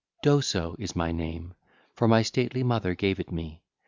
[0.23, 1.53] Doso is my name,
[1.93, 3.61] for my stately mother gave it me.